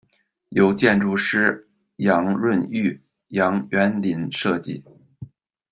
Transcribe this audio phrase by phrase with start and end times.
[0.49, 4.83] 由建筑师杨润玉、杨元麟设计。